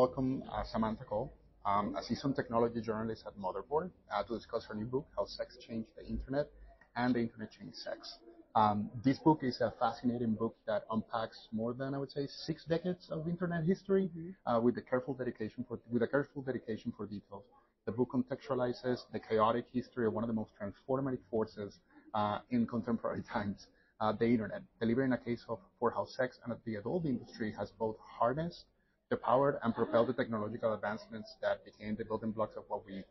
[0.00, 1.30] welcome uh, Samantha Cole,
[1.66, 5.58] um, a seasoned technology journalist at Motherboard, uh, to discuss her new book, How Sex
[5.58, 6.48] Changed the Internet
[6.96, 8.16] and the Internet Changed Sex.
[8.54, 12.64] Um, this book is a fascinating book that unpacks more than I would say six
[12.64, 14.30] decades of internet history mm-hmm.
[14.50, 17.44] uh, with a careful dedication for with a careful dedication for details.
[17.84, 21.78] The book contextualizes the chaotic history of one of the most transformative forces
[22.14, 23.66] uh, in contemporary times,
[24.00, 27.70] uh, the internet, delivering a case of for how sex and the adult industry has
[27.78, 28.64] both harnessed
[29.10, 33.04] the power and propelled the technological advancements that became the building blocks of what we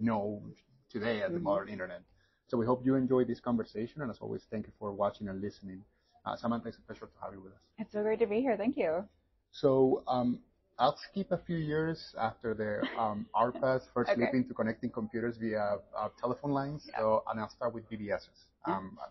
[0.00, 0.42] know
[0.90, 1.44] today as the mm-hmm.
[1.44, 2.02] modern internet.
[2.48, 5.40] So we hope you enjoyed this conversation, and as always, thank you for watching and
[5.40, 5.82] listening.
[6.24, 7.58] Uh, Samantha, it's a pleasure to have you with us.
[7.78, 8.56] It's so great to be here.
[8.56, 9.04] Thank you.
[9.52, 10.40] So um,
[10.78, 14.20] I'll skip a few years after the um, ARPAs first okay.
[14.20, 16.88] leap into connecting computers via uh, telephone lines.
[16.90, 16.98] Yeah.
[16.98, 18.46] So, and I'll start with BBSs.
[18.66, 19.08] Um, a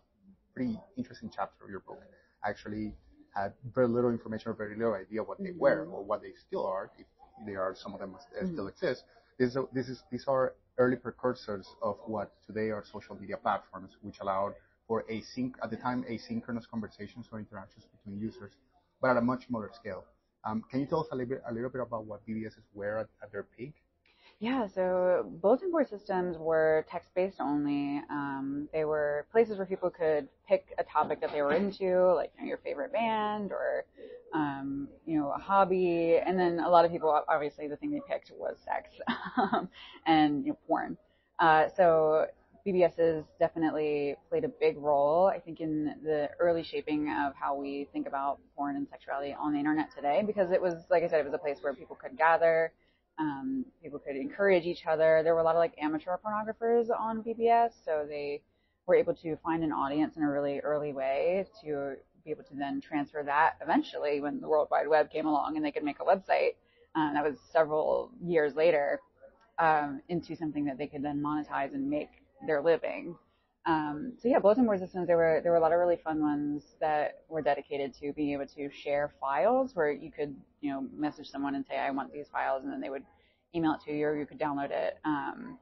[0.54, 2.02] pretty interesting chapter of your book.
[2.46, 2.94] Actually,
[3.36, 5.94] had very little information or very little idea what they were mm-hmm.
[5.94, 7.06] or what they still are, if
[7.46, 8.54] they are some of them mm-hmm.
[8.54, 9.04] still exist.
[9.38, 13.92] This is, this is, these are early precursors of what today are social media platforms,
[14.02, 14.54] which allowed
[14.88, 18.54] for async, at the time, asynchronous conversations or interactions between users,
[19.02, 20.06] but at a much smaller scale.
[20.46, 23.00] Um, can you tell us a little bit, a little bit about what BBSs were
[23.00, 23.74] at, at their peak?
[24.40, 28.02] Yeah, so bulletin board systems were text-based only.
[28.10, 32.32] Um, they were places where people could pick a topic that they were into, like
[32.38, 33.86] you know, your favorite band or
[34.34, 38.02] um, you know a hobby, and then a lot of people obviously the thing they
[38.10, 38.90] picked was sex
[40.06, 40.98] and you know, porn.
[41.40, 42.26] Uh, so
[42.66, 47.88] BBSs definitely played a big role, I think, in the early shaping of how we
[47.94, 51.20] think about porn and sexuality on the internet today, because it was, like I said,
[51.20, 52.72] it was a place where people could gather
[53.20, 55.22] um, people could encourage each other.
[55.24, 58.42] There were a lot of like amateur pornographers on BBS, so they
[58.86, 62.56] were able to find an audience in a really early way to be able to
[62.56, 66.00] then transfer that eventually when the World Wide Web came along and they could make
[66.00, 66.56] a website.
[66.96, 69.00] Um, that was several years later
[69.60, 72.10] um, into something that they could then monetize and make
[72.48, 73.16] their living.
[73.66, 75.08] Um, so yeah, bulletin board systems.
[75.08, 78.32] There were there were a lot of really fun ones that were dedicated to being
[78.32, 82.14] able to share files, where you could you know message someone and say I want
[82.14, 83.04] these files, and then they would
[83.56, 85.58] email it to you, or you could download it um,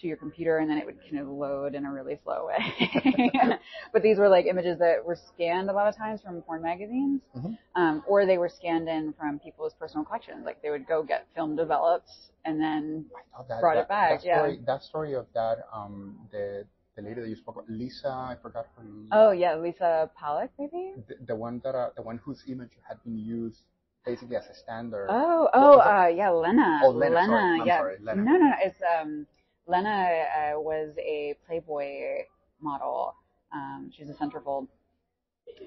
[0.00, 3.58] to your computer, and then it would kind of load in a really slow way.
[3.92, 7.22] but these were like images that were scanned a lot of times from porn magazines,
[7.36, 7.54] mm-hmm.
[7.74, 10.44] um, or they were scanned in from people's personal collections.
[10.44, 12.10] Like they would go get film developed
[12.44, 13.06] and then
[13.48, 14.10] that, brought that, it back.
[14.10, 14.64] That story, yeah.
[14.64, 16.64] That story of that um, the
[16.98, 19.08] the lady that you spoke about, Lisa, I forgot her name.
[19.12, 20.94] Oh yeah, Lisa Pollak, maybe.
[21.06, 23.62] The, the one that uh, the one whose image had been used
[24.04, 25.06] basically as a standard.
[25.08, 26.80] Oh, oh, uh, yeah, Lena.
[26.82, 27.14] Oh, Lena.
[27.14, 27.62] Lena sorry.
[27.66, 27.78] yeah.
[27.78, 28.22] Sorry, Lena.
[28.22, 29.26] No, no, it's um,
[29.66, 32.24] Lena uh, was a Playboy
[32.60, 33.14] model.
[33.52, 34.66] Um, she's a centerfold,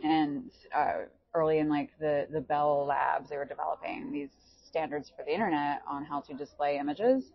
[0.04, 4.32] and uh, early in like the the Bell Labs, they were developing these
[4.68, 7.32] standards for the internet on how to display images.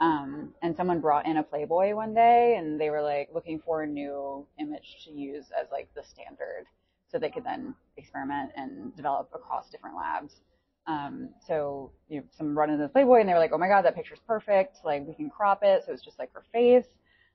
[0.00, 3.82] Um, and someone brought in a Playboy one day and they were like looking for
[3.82, 6.66] a new image to use as like the standard
[7.10, 10.40] so they could then experiment and develop across different labs.
[10.86, 13.68] Um, so, you know, some run into the Playboy and they were like, oh my
[13.68, 14.78] God, that picture's perfect.
[14.84, 15.82] Like we can crop it.
[15.84, 16.86] So it's just like her face.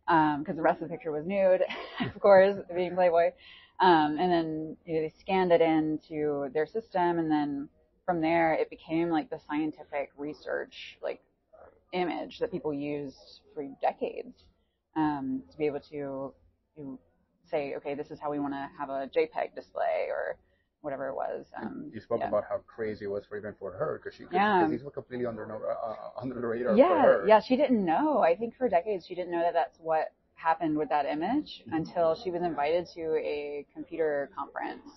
[0.07, 1.61] Um, cause the rest of the picture was nude,
[2.01, 3.31] of course, being Playboy.
[3.79, 7.67] Um, and then, you know, they scanned it into their system and then
[8.05, 11.21] from there it became like the scientific research, like
[11.93, 14.43] image that people used for decades
[14.95, 16.33] um, to be able to,
[16.75, 16.99] to
[17.49, 20.37] say, okay, this is how we want to have a JPEG display or
[20.81, 21.45] whatever it was.
[21.59, 22.27] Um, you spoke yeah.
[22.27, 24.67] about how crazy it was for even for her because she yeah.
[24.69, 28.19] these were completely under uh, uh, under the radar yeah, Yeah, she didn't know.
[28.19, 31.75] I think for decades she didn't know that that's what happened with that image mm-hmm.
[31.75, 34.89] until she was invited to a computer conference.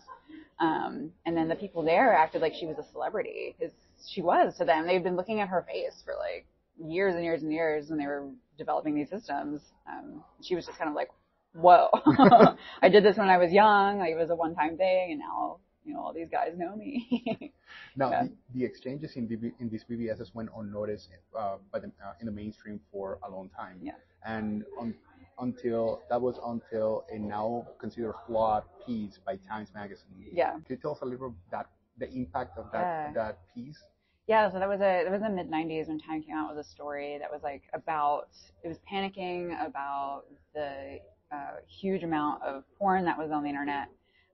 [0.58, 3.72] Um, and then the people there acted like she was a celebrity because
[4.04, 4.86] she was to them.
[4.86, 6.46] They'd been looking at her face for like
[6.78, 8.28] years and years and years when they were
[8.58, 9.60] developing these systems.
[9.88, 11.08] Um, she was just kind of like,
[11.54, 11.88] whoa,
[12.82, 13.98] I did this when I was young.
[13.98, 17.52] Like it was a one-time thing, and now you know all these guys know me.
[17.96, 18.22] now yeah.
[18.24, 21.08] the, the, exchanges in, in these BBSs went unnoticed
[21.38, 23.78] uh, by the, uh, in the mainstream for a long time.
[23.82, 23.92] Yeah.
[24.24, 24.94] And on,
[25.38, 30.30] until that was until a now considered flawed piece by Times Magazine.
[30.32, 30.52] Yeah.
[30.52, 31.66] Can you tell us a little that
[31.98, 33.78] the impact of that that piece?
[34.26, 36.64] Yeah, so that was a it was the mid '90s when Time came out with
[36.64, 38.28] a story that was like about
[38.64, 40.98] it was panicking about the
[41.32, 43.88] uh, huge amount of porn that was on the internet,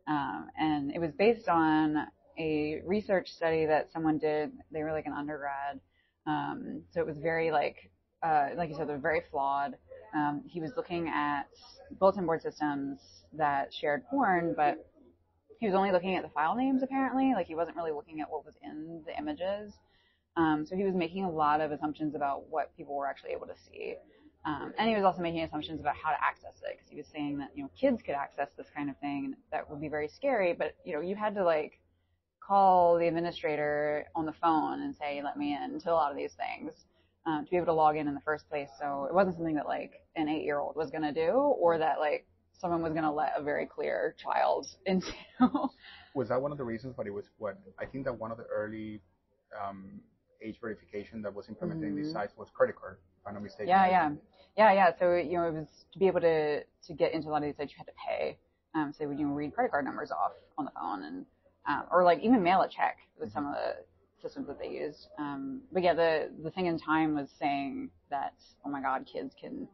[0.09, 2.07] um, and it was based on
[2.39, 4.53] a research study that someone did.
[4.71, 5.79] They were like an undergrad,
[6.27, 7.91] um, so it was very like
[8.23, 9.75] uh, like you said, they're very flawed.
[10.15, 11.49] Um, he was looking at
[11.99, 14.87] bulletin board systems that shared porn, but
[15.63, 17.35] he was only looking at the file names apparently.
[17.35, 19.75] Like he wasn't really looking at what was in the images.
[20.37, 23.47] Um, so he was making a lot of assumptions about what people were actually able
[23.47, 23.95] to see.
[24.45, 27.07] Um, and he was also making assumptions about how to access it because he was
[27.07, 30.09] saying that you know kids could access this kind of thing that would be very
[30.09, 31.79] scary, but you know you had to like
[32.45, 36.17] call the administrator on the phone and say let me in to a lot of
[36.17, 36.73] these things
[37.25, 38.71] um, to be able to log in in the first place.
[38.81, 41.79] So it wasn't something that like an eight year old was going to do or
[41.79, 42.27] that like
[42.59, 45.13] someone was going to let a very clear child into.
[46.15, 46.95] was that one of the reasons?
[46.97, 49.01] But it was what I think that one of the early
[49.61, 50.01] um,
[50.43, 51.99] age verification that was implemented mm-hmm.
[51.99, 53.69] in these sites was credit card, if I'm not mistaken.
[53.69, 54.11] Yeah, yeah,
[54.57, 54.91] yeah, yeah.
[54.99, 57.45] So you know, it was to be able to to get into a lot of
[57.45, 58.39] these sites, you had to pay.
[58.75, 61.27] Um, so you read credit card numbers off on the phone, and
[61.69, 63.39] um, or like even mail a check with mm-hmm.
[63.39, 63.85] some of the
[64.23, 65.09] systems that they used.
[65.19, 68.35] Um, but yeah, the the thing in time was saying that
[68.65, 69.69] oh my God, kids can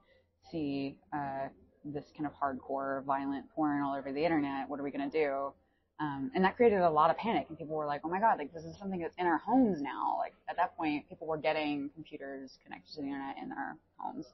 [0.50, 1.48] see uh,
[1.84, 4.68] this kind of hardcore violent porn all over the internet.
[4.68, 5.52] What are we gonna do?
[6.00, 8.38] Um, and that created a lot of panic, and people were like, "Oh my God,
[8.38, 11.38] like this is something that's in our homes now." Like at that point, people were
[11.38, 14.26] getting computers connected to the internet in their homes.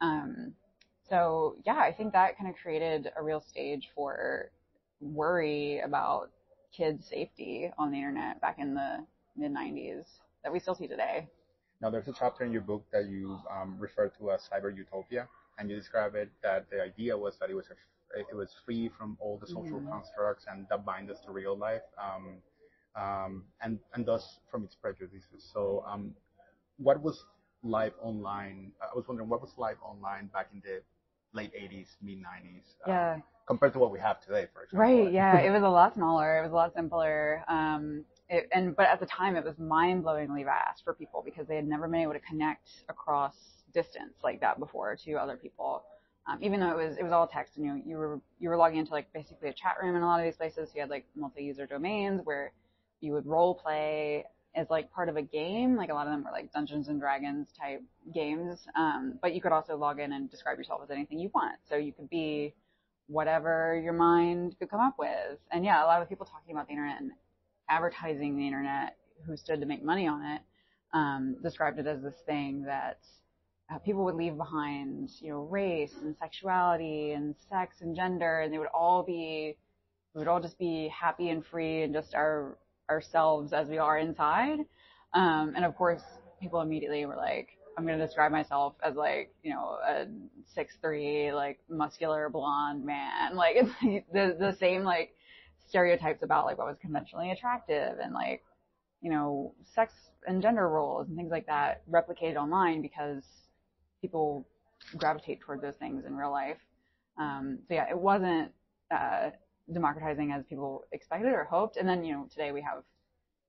[0.00, 0.54] Um,
[1.08, 4.50] so yeah, I think that kind of created a real stage for
[5.00, 6.30] worry about
[6.72, 9.04] kids' safety on the internet back in the
[9.36, 10.06] mid '90s
[10.42, 11.28] that we still see today.
[11.80, 15.28] Now, there's a chapter in your book that you um, refer to as cyber utopia,
[15.58, 17.74] and you describe it that the idea was that it was a
[18.16, 21.82] it was free from all the social constructs and that bind us to real life,
[21.98, 22.36] um,
[23.00, 25.50] um, and and thus from its prejudices.
[25.52, 26.14] So, um,
[26.78, 27.24] what was
[27.62, 28.72] life online?
[28.80, 30.80] I was wondering what was life online back in the
[31.32, 32.22] late 80s, mid 90s.
[32.24, 33.18] Um, yeah.
[33.46, 34.78] Compared to what we have today, for example.
[34.78, 35.12] Right.
[35.12, 35.38] Yeah.
[35.40, 36.38] it was a lot smaller.
[36.38, 37.44] It was a lot simpler.
[37.48, 41.56] Um, it, and but at the time, it was mind-blowingly vast for people because they
[41.56, 43.34] had never been able to connect across
[43.74, 45.84] distance like that before to other people
[46.26, 48.56] um, even though it was it was all text and you you were you were
[48.56, 50.70] logging into like basically a chat room in a lot of these places.
[50.74, 52.52] You had like multi-user domains where
[53.00, 54.24] you would role play
[54.54, 55.76] as like part of a game.
[55.76, 57.82] Like a lot of them were like Dungeons and Dragons type
[58.14, 58.66] games.
[58.74, 61.56] Um, but you could also log in and describe yourself as anything you want.
[61.68, 62.54] So you could be
[63.06, 65.38] whatever your mind could come up with.
[65.50, 67.10] And yeah, a lot of people talking about the internet and
[67.68, 68.96] advertising the internet
[69.26, 70.40] who stood to make money on it
[70.94, 73.00] um, described it as this thing that
[73.72, 78.52] uh, people would leave behind, you know, race and sexuality and sex and gender, and
[78.52, 79.56] they would all be,
[80.14, 82.58] we would all just be happy and free and just our
[82.90, 84.58] ourselves as we are inside.
[85.14, 86.02] Um, and of course,
[86.40, 90.06] people immediately were like, I'm going to describe myself as like, you know, a
[90.54, 93.34] six three, like muscular blonde man.
[93.36, 95.14] Like it's the the same like
[95.66, 98.42] stereotypes about like what was conventionally attractive and like,
[99.00, 99.92] you know, sex
[100.26, 103.24] and gender roles and things like that replicated online because
[104.04, 104.46] people
[104.98, 106.58] gravitate toward those things in real life.
[107.18, 108.50] Um, so yeah, it wasn't
[108.90, 109.30] uh,
[109.72, 111.78] democratizing as people expected or hoped.
[111.78, 112.82] And then you know today we have,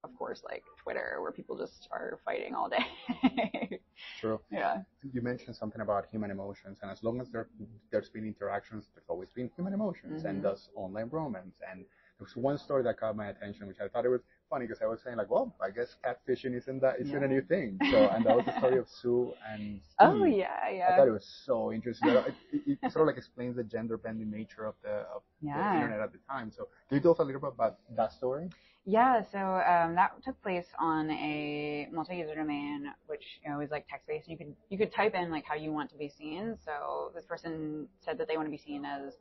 [0.06, 3.82] of course, like Twitter where people just are fighting all day.
[4.22, 4.40] True.
[4.50, 4.78] Yeah.
[5.12, 7.50] You mentioned something about human emotions, and as long as there
[7.92, 10.28] there's been interactions, there's always been human emotions, mm-hmm.
[10.30, 11.58] and thus online romance.
[11.70, 14.22] And there was one story that caught my attention, which I thought it was
[14.56, 17.26] funny because I was saying like, well, I guess catfishing isn't that isn't yeah.
[17.26, 17.78] a new thing.
[17.92, 20.22] So and that was the story of Sue and oh, Steve.
[20.22, 20.88] Oh yeah, yeah.
[20.88, 22.10] I thought it was so interesting.
[22.10, 25.74] it, it, it, sort of like explains the gender bending nature of the of yeah.
[25.74, 26.54] the internet at the time.
[26.56, 28.50] So can you tell us a little bit about that story?
[28.86, 33.88] Yeah, so um, that took place on a multi-user domain, which you know is like
[33.90, 34.30] text-based.
[34.30, 36.58] You could you could type in like how you want to be seen.
[36.64, 39.16] So this person said that they want to be seen as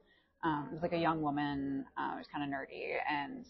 [0.44, 3.46] um, it was like a young woman, uh, it was kind of nerdy, and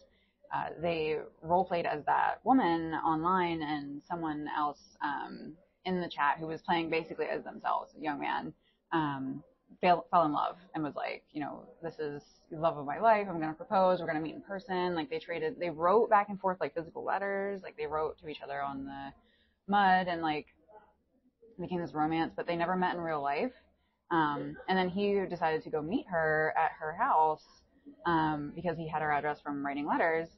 [0.55, 6.37] uh, they role played as that woman online, and someone else um, in the chat
[6.39, 8.53] who was playing basically as themselves, a young man,
[8.93, 9.43] um,
[9.81, 12.99] fell, fell in love and was like, you know, this is the love of my
[12.99, 13.27] life.
[13.29, 14.01] I'm going to propose.
[14.01, 14.95] We're going to meet in person.
[14.95, 17.63] Like they traded, they wrote back and forth like physical letters.
[17.63, 19.13] Like they wrote to each other on the
[19.69, 20.47] MUD and like
[21.61, 23.53] became this romance, but they never met in real life.
[24.11, 27.45] Um, and then he decided to go meet her at her house
[28.07, 30.29] um, because he had her address from writing letters.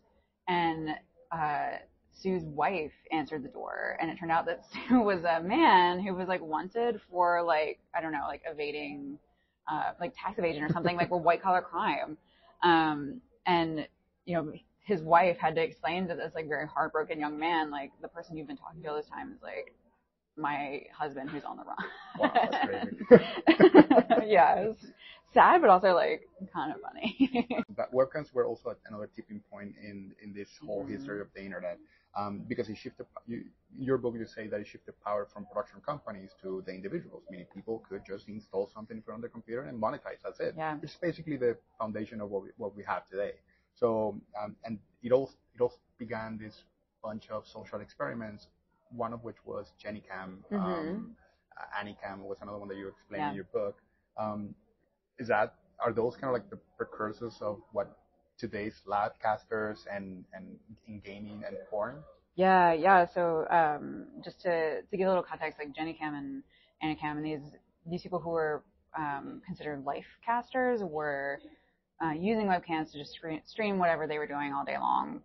[0.48, 0.90] And
[1.32, 1.70] uh,
[2.12, 6.14] Sue's wife answered the door, and it turned out that Sue was a man who
[6.14, 9.18] was like wanted for like I don't know, like evading,
[9.70, 12.16] uh, like tax evasion or something, like a white collar crime.
[12.62, 13.86] Um, and
[14.24, 14.52] you know,
[14.84, 18.36] his wife had to explain to this like very heartbroken young man, like the person
[18.36, 19.74] you've been talking to all this time is like
[20.36, 21.76] my husband who's on the run.
[22.18, 22.32] Wow,
[24.26, 24.76] yeah, it was
[25.36, 27.46] sad, but also like kind of funny.
[27.76, 30.94] but webcams were also another tipping point in in this whole mm-hmm.
[30.94, 31.78] history of the internet.
[32.18, 33.44] Um, because it shifted, you,
[33.78, 37.24] in your book you say that it shifted power from production companies to the individuals,
[37.30, 40.20] meaning people could just install something from their computer and monetize.
[40.24, 40.54] That's it.
[40.56, 40.78] Yeah.
[40.82, 43.32] Is basically the foundation of what we, what we have today.
[43.74, 46.64] So, um, and it all it all began this
[47.04, 48.48] bunch of social experiments
[48.90, 50.38] one of which was JenniCam.
[50.50, 50.54] Mhm.
[50.54, 51.16] Um,
[52.24, 53.30] was another one that you explained Yeah.
[53.30, 53.82] in your book.
[54.16, 54.54] Um,
[55.20, 57.98] are those kind of like the precursors of what
[58.38, 60.56] today's loudcasters and and
[60.86, 61.96] in gaming and porn?
[62.34, 63.06] Yeah, yeah.
[63.06, 66.42] So um, just to, to give a little context, like JenniCam and
[66.82, 67.40] Anacam and these
[67.90, 68.62] these people who were
[68.96, 71.40] um, considered life casters were
[72.04, 75.20] uh, using webcams to just stream whatever they were doing all day long,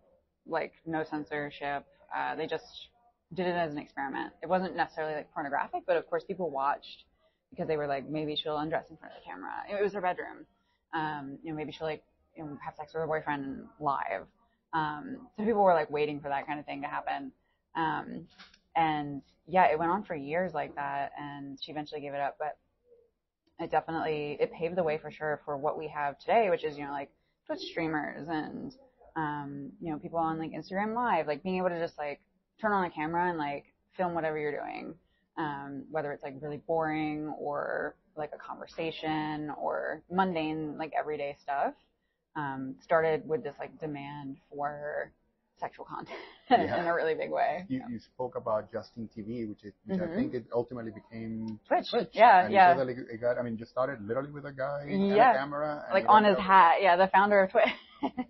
[0.46, 1.84] like no censorship.
[2.16, 2.88] Uh, they just
[3.34, 4.32] did it as an experiment.
[4.42, 7.04] It wasn't necessarily like pornographic, but of course people watched
[7.52, 9.52] because they were like, maybe she'll undress in front of the camera.
[9.70, 10.46] It was her bedroom.
[10.94, 12.02] Um, you know, maybe she'll like
[12.36, 14.26] you know, have sex with her boyfriend live.
[14.72, 17.32] Um, so people were like waiting for that kind of thing to happen.
[17.76, 18.26] Um,
[18.74, 22.36] and yeah, it went on for years like that, and she eventually gave it up.
[22.38, 22.56] But
[23.58, 26.76] it definitely it paved the way for sure for what we have today, which is
[26.76, 27.10] you know like
[27.46, 28.74] Twitch streamers and
[29.16, 32.20] um, you know people on like Instagram Live, like being able to just like
[32.60, 33.64] turn on a camera and like
[33.96, 34.94] film whatever you're doing,
[35.90, 41.74] whether it's like really boring or like a conversation or mundane like everyday stuff.
[42.34, 45.12] Um, started with this like demand for
[45.60, 46.16] sexual content
[46.50, 46.80] Yeah.
[46.80, 47.66] in a really big way.
[47.68, 50.14] You, you spoke about Justin TV, which is which I Mhm.
[50.16, 52.08] think it ultimately became Twitch, Twitch.
[52.14, 52.72] yeah, and yeah.
[52.80, 55.32] it it got, I mean, just started literally with a guy and Yeah.
[55.34, 56.76] a camera, and like on his hat.
[56.80, 57.68] Yeah, the founder of Twitch.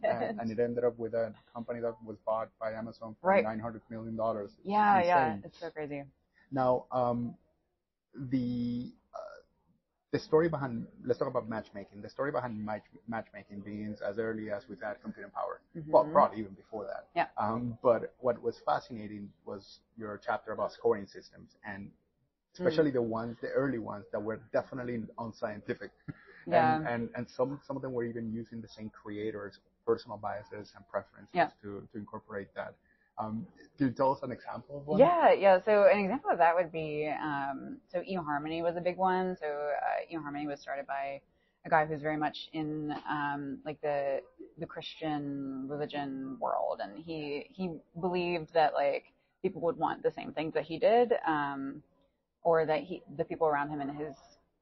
[0.03, 3.45] and, and it ended up with a company that was bought by Amazon for Right.
[3.45, 4.51] nine hundred million dollars.
[4.65, 6.03] yeah, yeah, it's so crazy.
[6.53, 7.35] Now, um,
[8.15, 9.19] the uh,
[10.13, 12.03] the story behind let's talk about matchmaking.
[12.03, 15.61] The story behind match, matchmaking begins as early as we've had computing power.
[15.89, 16.13] Well, Mhm.
[16.13, 17.09] probably even before that.
[17.15, 17.29] Yeah.
[17.39, 21.91] Um, but what was fascinating was your chapter about scoring systems and
[22.55, 25.91] especially the ones, the early ones that were definitely unscientific.
[26.47, 26.79] Yeah.
[26.79, 30.73] And, and, and some, some of them were even using the same creators' personal biases
[30.75, 31.51] and preferences Yeah.
[31.63, 32.75] to, to incorporate that.
[33.19, 33.47] Um,
[33.79, 35.01] can you tell us an example of one?
[35.01, 35.59] Yeah, yeah.
[35.65, 39.37] So an example of that would be um, so eHarmony was a big one.
[39.41, 41.21] So uh, eHarmony was started by
[41.65, 44.21] a guy who's very much in um, like the
[44.59, 49.05] the Christian religion world, and he he believed that like
[49.43, 51.83] people would want the same things that he did, um,
[52.43, 54.15] or that he the people around him in his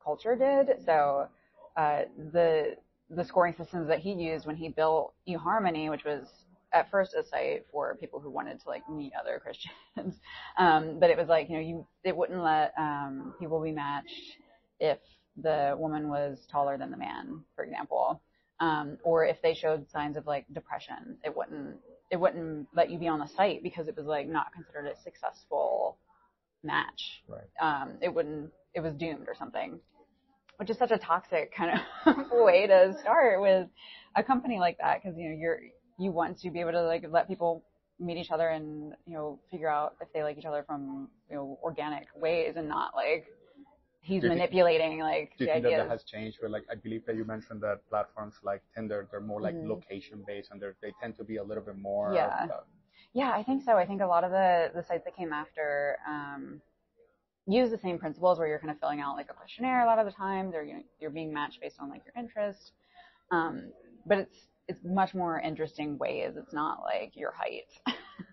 [0.02, 0.82] culture did.
[0.84, 1.28] So
[1.76, 2.02] uh,
[2.32, 2.76] the
[3.10, 6.28] the scoring systems that he used when he built eHarmony, which was
[6.72, 10.20] at first a site for people who wanted to like meet other Christians.
[10.58, 14.36] Um, but it was like, you know, you, it wouldn't let, um, people be matched
[14.78, 14.98] if
[15.36, 18.22] the woman was taller than the man, for example.
[18.60, 21.76] Um, or if they showed signs of like depression, it wouldn't,
[22.10, 25.00] it wouldn't let you be on the site because it was like not considered a
[25.02, 25.96] successful
[26.62, 27.22] match.
[27.26, 27.48] Right.
[27.60, 29.80] Um, it wouldn't, it was doomed or something.
[30.58, 33.66] Which is such a toxic kind of way to start with
[34.14, 35.60] a company like that because you know you're
[36.02, 37.52] you want to be able to like let people
[38.06, 38.66] meet each other and
[39.06, 40.80] you know figure out if they like each other from
[41.28, 43.24] you know organic ways and not like
[44.00, 45.82] he's you think- manipulating like Do you the think that ideas.
[45.84, 46.36] that has changed?
[46.40, 49.68] Where like I believe that you mentioned that platforms like Tinder, they're more like Mhm.
[49.74, 52.06] location based and they they tend to be a little bit more.
[52.14, 52.48] Yeah.
[52.50, 52.64] uh,
[53.12, 53.72] Yeah, I think so.
[53.82, 55.66] I think a lot of the the sites that came after
[56.14, 56.42] um,
[57.58, 59.98] use the same principles where you're kind of filling out like a questionnaire a lot
[60.02, 60.44] of the time.
[60.52, 62.64] They're you know, you're being matched based on like your interest,
[63.36, 63.54] um,
[64.06, 64.38] but it's
[64.70, 66.32] it's much more interesting ways.
[66.36, 67.68] It's not like your height.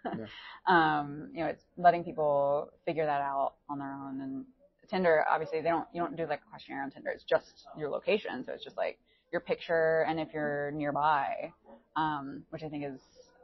[0.06, 0.25] Yeah.
[0.67, 4.22] um, you know, it's letting people figure that out on their own.
[4.22, 4.46] And
[4.89, 7.10] Tinder, obviously, they don't you don't do like a questionnaire on Tinder.
[7.10, 9.00] It's just your location, so it's just like
[9.32, 11.51] your picture and if you're nearby,
[11.96, 13.01] um, which I think is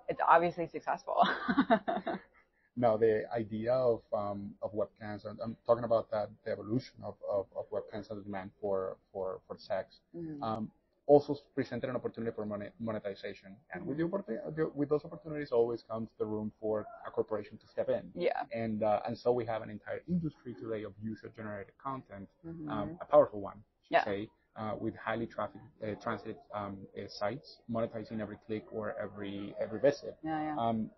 [0.07, 1.17] it's obviously successful.
[2.75, 7.45] Now the idea of um, of webcams, I'm talking about that the evolution of, of,
[7.55, 10.41] of webcams and the demand for for for sex, Mhm.
[10.41, 10.71] um,
[11.07, 12.45] also presented an opportunity for
[12.79, 13.55] monetization.
[13.73, 17.57] And with the, opportu- the- with those opportunities, always comes the room for a corporation
[17.57, 18.13] to step in.
[18.15, 18.43] yeah.
[18.53, 22.69] And uh, and so we have an entire industry today of user generated content, Mhm.
[22.69, 27.07] um, a powerful one, I should say, uh, with highly traffic uh, transit um, uh,
[27.07, 30.15] sites, monetizing every click or every every visit.
[30.23, 30.55] yeah, yeah.
[30.57, 30.89] Um,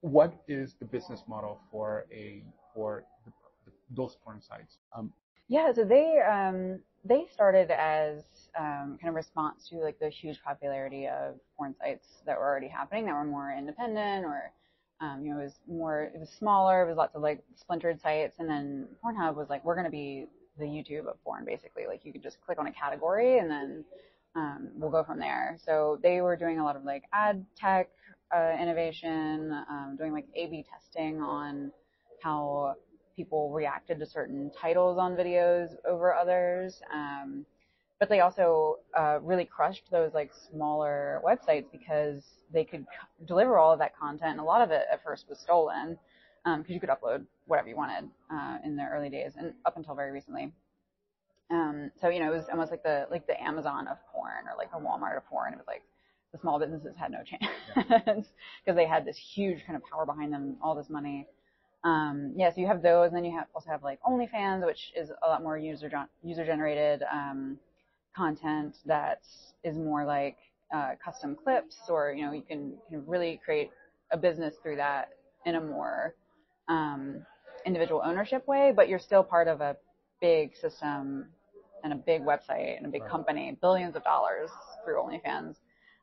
[0.00, 2.42] what is the business model for a
[2.74, 3.32] for the,
[3.66, 4.78] the, those porn sites?
[4.96, 5.12] Um,
[5.48, 10.40] Yeah, so they um, they started as um, kind of response to like the huge
[10.42, 14.52] popularity of porn sites that were already happening that were more independent or
[15.00, 16.82] um, you know it was more it was smaller.
[16.82, 19.90] It was lots of like splintered sites, and then Pornhub was like we're going to
[19.90, 20.26] be
[20.58, 21.86] the YouTube of porn basically.
[21.86, 23.84] Like you could just click on a category and then
[24.34, 25.58] um, we'll go from there.
[25.64, 27.90] So they were doing a lot of like ad tech
[28.34, 31.72] uh, innovation, um, doing like A/B testing on
[32.22, 32.74] how
[33.16, 36.80] people reacted to certain titles on videos over others.
[36.92, 37.44] Um,
[37.98, 42.22] but they also uh, really crushed those like smaller websites because
[42.52, 44.32] they could c- deliver all of that content.
[44.32, 45.98] And a lot of it at first was stolen.
[46.44, 49.94] because you could upload whatever you wanted uh, in the early days and up until
[49.94, 50.52] very recently.
[51.50, 54.56] Um, so you know, it was almost like the like the Amazon of porn or
[54.58, 55.52] like the Walmart of porn.
[55.52, 55.82] It was like
[56.32, 58.24] the small businesses had no chance because
[58.66, 58.74] yeah.
[58.74, 61.26] they had this huge kind of power behind them, all this money.
[61.84, 64.92] Um, yeah, so you have those, and then you have also have like OnlyFans, which
[64.96, 65.88] is a lot more user
[66.24, 67.58] user generated um,
[68.16, 69.22] content that
[69.62, 70.38] is more like
[70.74, 73.70] uh, custom clips, or you know, you can, can really create
[74.10, 75.10] a business through that
[75.44, 76.14] in a more
[76.68, 77.24] um,
[77.64, 79.76] individual ownership way, but you're still part of a
[80.20, 81.26] big system
[81.84, 83.10] and a big website and a big right.
[83.10, 84.50] company, billions of dollars
[84.84, 85.56] through OnlyFans.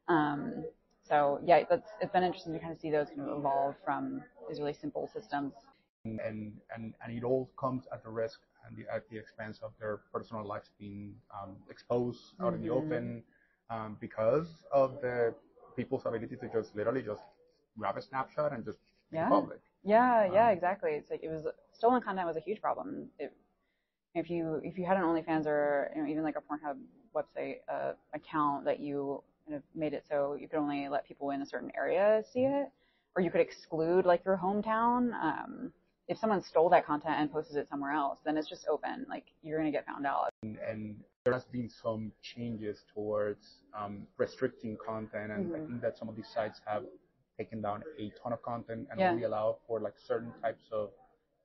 [0.08, 0.63] Um,
[1.03, 4.22] so yeah, that's it's been interesting to kind of see those kind of evolve from
[4.48, 5.53] these really simple systems.
[6.05, 6.19] And
[6.75, 10.01] and and it all comes at the risk and the, at the expense of their
[10.13, 12.55] personal lives being um, exposed out mm-hmm.
[12.55, 12.86] in the mm-hmm.
[12.86, 13.24] open
[13.69, 15.33] um, because of the
[15.77, 17.24] people's ability to just literally just
[17.77, 18.79] grab a snapshot and just
[19.12, 19.29] yeah.
[19.29, 19.62] public.
[19.83, 20.91] Yeah, yeah, um, exactly.
[20.91, 23.07] It's like it was stolen content was a huge problem.
[23.17, 23.33] It,
[24.13, 26.77] if you if you had an OnlyFans or you know, even like a Pornhub
[27.15, 31.31] website uh, account that you kind of made it so you could only let people
[31.31, 32.69] in a certain area see it,
[33.15, 35.13] or you could exclude like your hometown.
[35.13, 35.72] Um,
[36.07, 39.05] if someone stole that content and posted it somewhere else, then it's just open.
[39.10, 40.29] Like you're gonna get found out.
[40.43, 45.55] And, and there has been some changes towards um, restricting content, and mm-hmm.
[45.55, 46.83] I think that some of these sites have
[47.38, 49.12] taken down a ton of content and yeah.
[49.12, 50.89] only allow for like certain types of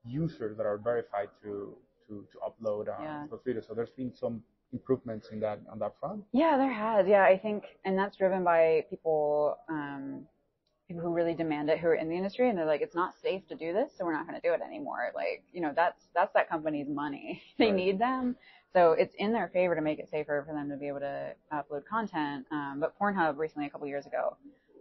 [0.05, 1.77] users that are verified to
[2.09, 3.27] to to upload uh, yeah.
[3.31, 3.67] those videos.
[3.67, 6.25] So there's been some improvements in that on that front.
[6.33, 7.07] Yeah, there has.
[7.07, 9.57] Yeah, I think, and that's driven by people.
[9.69, 10.27] Um,
[10.89, 13.15] people who really demand it who are in the industry and they're like it's not
[13.23, 15.73] safe to do this so we're not going to do it anymore like you know
[15.77, 17.75] that's that's that company's money they right.
[17.75, 18.35] need them
[18.73, 21.33] so it's in their favor to make it safer for them to be able to
[21.53, 24.37] upload content um, but pornhub recently a couple years ago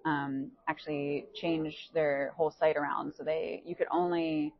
[0.05, 4.53] um, actually changed their whole site around so they you could only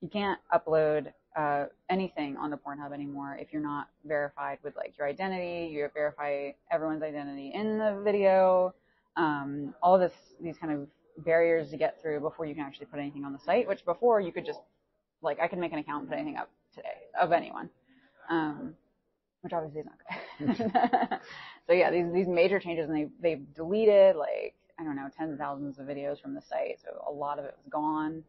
[0.00, 5.06] you can't upload uh, anything onto Pornhub anymore if you're not verified with like your
[5.06, 5.70] identity.
[5.72, 8.74] You verify everyone's identity in the video.
[9.16, 10.88] Um, all this these kind of
[11.24, 13.66] barriers to get through before you can actually put anything on the site.
[13.66, 14.60] Which before you could just
[15.22, 16.88] like I could make an account and put anything up today
[17.20, 17.70] of anyone,
[18.30, 18.74] um,
[19.40, 21.20] which obviously is not good.
[21.66, 25.32] so yeah, these these major changes and they they've deleted like I don't know tens
[25.32, 26.80] of thousands of videos from the site.
[26.82, 28.22] So a lot of it was gone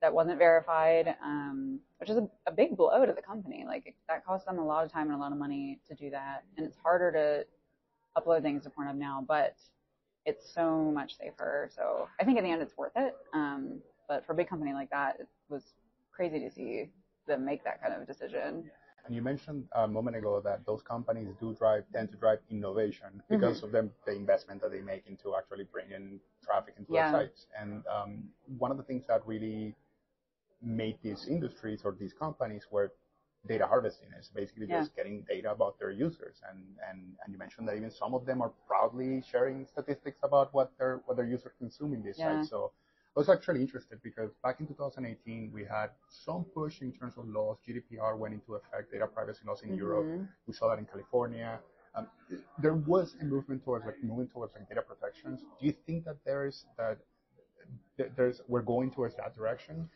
[0.00, 3.64] that wasn't verified, um, which is a, a, big blow to the company.
[3.66, 6.10] Like that costs them a lot of time and a lot of money to do
[6.10, 9.56] that, and it's harder to upload things to Pornhub now, but
[10.26, 11.70] it's so much safer.
[11.74, 13.14] So I think in the end it's worth it.
[13.32, 15.62] Um, but for a big company like that, it was
[16.12, 16.90] crazy to see
[17.26, 18.70] them make that kind of decision.
[19.06, 23.22] And you mentioned a moment ago that those companies do drive tend to drive innovation
[23.28, 23.66] because mm-hmm.
[23.66, 27.12] of them the investment that they make into actually bringing traffic into yeah.
[27.12, 27.46] their sites.
[27.60, 28.24] And um,
[28.58, 29.74] one of the things that really
[30.62, 32.92] made these industries or these companies where
[33.46, 34.80] data harvesting is basically yeah.
[34.80, 38.24] just getting data about their users and, and, and you mentioned that even some of
[38.24, 42.38] them are proudly sharing statistics about what their what their users consume in these yeah.
[42.40, 42.50] sites.
[42.50, 42.72] So
[43.16, 47.28] I was actually interested because back in 2018 we had some push in terms of
[47.28, 47.58] laws.
[47.68, 49.78] GDPR went into effect, data privacy laws in mm-hmm.
[49.78, 50.28] Europe.
[50.46, 51.60] We saw that in California.
[51.94, 52.08] Um,
[52.58, 55.40] there was a movement towards like moving towards like data protections.
[55.60, 56.98] Do you think that there is that
[58.16, 59.88] there's we're going towards that direction?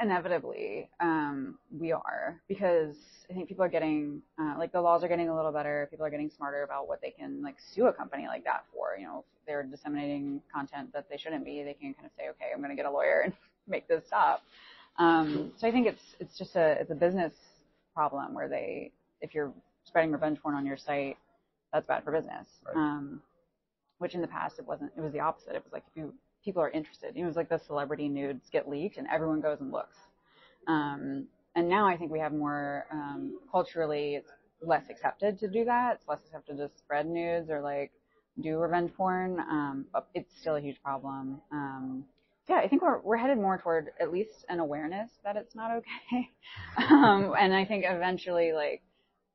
[0.00, 2.96] Inevitably um, we are because
[3.28, 5.88] I think people are getting uh, like the laws are getting a little better.
[5.90, 8.96] People are getting smarter about what they can like sue a company like that for.
[8.98, 12.28] You know, if they're disseminating content that they shouldn't be, they can kind of say,
[12.30, 13.32] okay, I'm going to get a lawyer and
[13.66, 14.42] make this stop.
[14.98, 17.32] Um, so I think it's it's just a it's a business
[17.94, 19.52] problem where they if you're
[19.84, 21.16] spreading revenge porn on your site,
[21.72, 22.46] that's bad for business.
[22.66, 22.76] Right.
[22.76, 23.20] Um,
[23.98, 24.92] which in the past it wasn't.
[24.96, 25.54] It was the opposite.
[25.54, 26.14] It was like if you
[26.48, 27.14] people are interested.
[27.14, 29.98] It was like the celebrity nudes get leaked and everyone goes and looks.
[30.66, 34.30] Um, and now I think we have more um, culturally, it's
[34.62, 35.96] less accepted to do that.
[35.96, 37.92] It's less accepted to spread nudes or like
[38.40, 39.40] do revenge porn.
[39.40, 41.42] Um, but it's still a huge problem.
[41.52, 42.04] Um,
[42.48, 45.70] yeah, I think we're we're headed more toward at least an awareness that it's not
[45.70, 46.30] okay.
[46.90, 48.80] um, and I think eventually like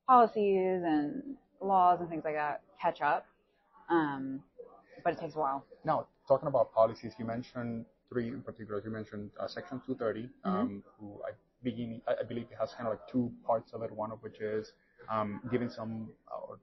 [0.08, 3.24] policies and laws and things like that catch up.
[3.88, 4.40] Um,
[5.04, 5.64] but it takes a while.
[5.84, 8.82] No, talking about policies, you mentioned three in particular.
[8.84, 10.48] You mentioned uh, Section 230, mm-hmm.
[10.48, 11.32] um, who I,
[11.62, 13.90] begin, I, believe it has kind of like two parts of it.
[13.90, 14.72] One of which is
[15.10, 16.58] um, giving some uh, or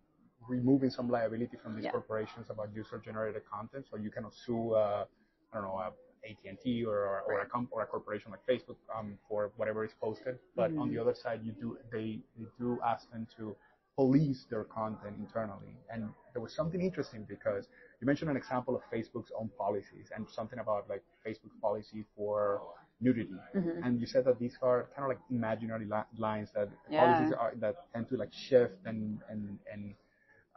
[0.48, 1.92] removing some liability from these yeah.
[1.92, 3.86] corporations about user-generated content.
[3.90, 5.06] So you cannot sue, uh,
[5.54, 5.92] I don't know, uh,
[6.30, 9.92] AT&T or, or, or, a comp- or a corporation like Facebook um, for whatever is
[10.00, 10.38] posted.
[10.56, 10.82] But mm-hmm.
[10.82, 13.56] on the other side, you do they, they do ask them to
[13.96, 15.78] police their content internally.
[15.92, 17.68] And there was something interesting because
[18.02, 22.62] you mentioned an example of Facebook's own policies and something about like Facebook's policy for
[23.00, 23.36] nudity.
[23.56, 23.86] Mhm.
[23.86, 27.00] And you said that these are kind of like imaginary li- lines that Yeah.
[27.02, 29.96] policies are that tend to like shift and and and.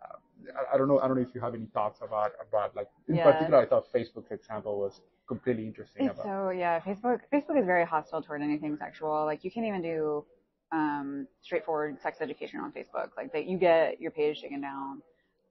[0.02, 0.16] Uh,
[0.58, 0.98] I, I don't know.
[1.00, 3.24] I don't know if you have any thoughts about about like in Yeah.
[3.30, 3.58] particular.
[3.60, 6.06] I thought Facebook's example was completely interesting.
[6.06, 9.24] It's About so yeah, Facebook Facebook is very hostile toward anything sexual.
[9.24, 10.24] Like you can't even do
[10.72, 13.10] um, straightforward sex education on Facebook.
[13.16, 15.02] Like that you get your page taken down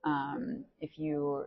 [0.03, 1.45] um, if you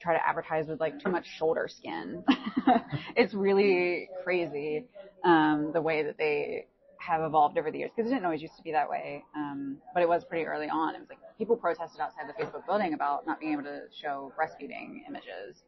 [0.00, 2.24] try to advertise with like too much shoulder skin.
[3.16, 4.84] it's really crazy
[5.24, 6.66] um, the way that they
[6.98, 9.24] have evolved over the years because it didn't always used to be that way.
[9.34, 10.94] Um, but it was pretty early on.
[10.94, 14.32] It was like people protested outside the Facebook building about not being able to show
[14.38, 15.62] breastfeeding images.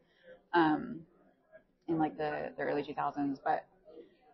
[0.54, 1.00] Um,
[1.88, 3.38] in like the, the early 2000s.
[3.44, 3.64] But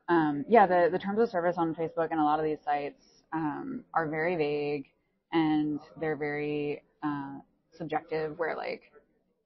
[0.09, 3.23] um, yeah, the, the terms of service on Facebook and a lot of these sites
[3.33, 4.87] um, are very vague
[5.33, 7.39] and they're very uh,
[7.73, 8.39] subjective.
[8.39, 8.83] Where like,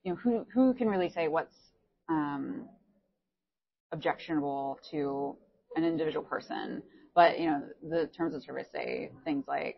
[0.09, 1.55] you know, who who can really say what's
[2.09, 2.67] um,
[3.93, 5.37] objectionable to
[5.77, 6.83] an individual person?
[7.15, 9.77] But you know, the terms of service say things like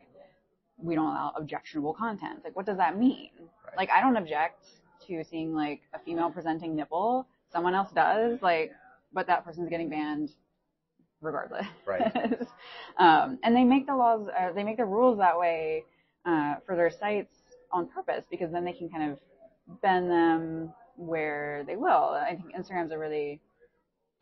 [0.78, 2.40] we don't allow objectionable content.
[2.44, 3.30] Like, what does that mean?
[3.66, 3.76] Right.
[3.76, 4.66] Like, I don't object
[5.08, 7.26] to seeing like a female presenting nipple.
[7.52, 8.40] Someone else does.
[8.40, 8.72] Like,
[9.12, 10.30] but that person's getting banned
[11.20, 11.66] regardless.
[11.86, 12.14] Right.
[12.98, 15.84] um, and they make the laws, uh, they make the rules that way
[16.24, 17.34] uh, for their sites
[17.72, 19.18] on purpose because then they can kind of
[19.82, 22.16] bend them where they will.
[22.20, 23.40] I think Instagram's a really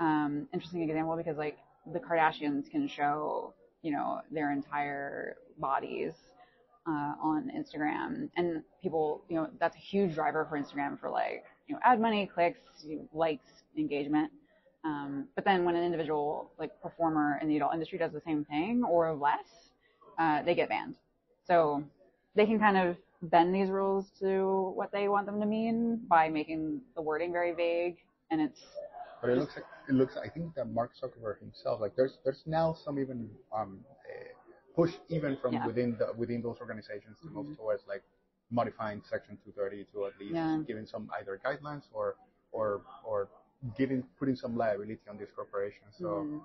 [0.01, 1.59] um, interesting example because like
[1.93, 6.13] the Kardashians can show, you know, their entire bodies
[6.87, 11.45] uh, on Instagram, and people, you know, that's a huge driver for Instagram for like,
[11.67, 12.61] you know, ad money, clicks,
[13.13, 14.31] likes, engagement.
[14.85, 18.45] Um, but then when an individual like performer in the adult industry does the same
[18.45, 19.71] thing or less,
[20.19, 20.95] uh, they get banned.
[21.47, 21.83] So
[22.35, 26.29] they can kind of bend these rules to what they want them to mean by
[26.29, 27.97] making the wording very vague,
[28.31, 28.63] and it's
[29.21, 30.17] But it looks like it looks.
[30.17, 34.25] I think that Mark Zuckerberg himself, like there's there's now some even um, uh,
[34.77, 35.67] push even from Yeah.
[35.67, 38.03] within the within those organizations to move towards like
[38.51, 40.59] modifying Section 230 to at least Yeah.
[40.67, 42.17] giving some either guidelines or
[42.53, 43.29] or or
[43.77, 45.97] giving putting some liability on these corporations.
[45.99, 46.41] So Mhm.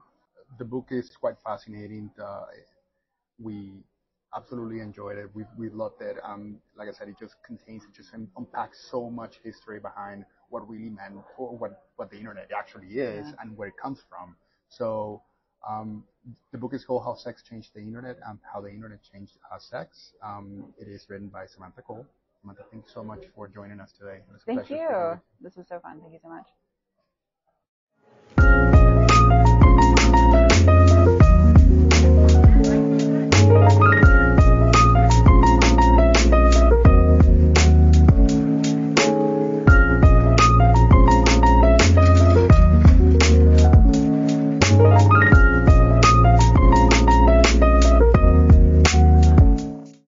[0.57, 2.09] the book is quite fascinating.
[2.19, 2.45] Uh,
[3.39, 3.83] we
[4.35, 5.29] absolutely enjoyed it.
[5.33, 6.17] We we loved it.
[6.23, 10.67] Um, like I said, it just contains, it just unpacks so much history behind what
[10.69, 13.33] really meant or what what the internet actually is Yeah.
[13.41, 14.35] and where it comes from.
[14.69, 15.21] So.
[15.65, 16.03] Um,
[16.51, 19.57] the book is called How Sex Changed the Internet and How the Internet Changed uh,
[19.57, 20.11] Sex.
[20.21, 22.05] Um, it is written by Samantha Cole.
[22.41, 24.17] Samantha, thank you so much for joining us today.
[24.27, 24.87] It was a Thank pleasure you.
[24.87, 26.01] speaking with This was so fun.
[26.01, 26.47] Thank you so much.